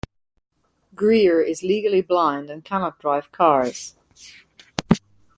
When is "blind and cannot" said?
2.01-2.97